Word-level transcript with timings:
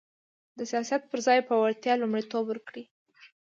د 0.57 0.59
سیاست 0.71 1.01
پر 1.09 1.19
ځای 1.25 1.39
به 1.47 1.53
وړتیا 1.61 1.93
ته 1.95 1.99
لومړیتوب 2.01 2.43
ورکړي 2.47 2.83